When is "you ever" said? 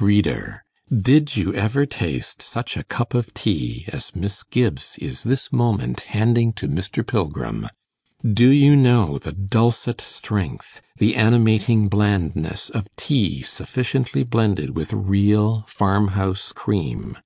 1.36-1.84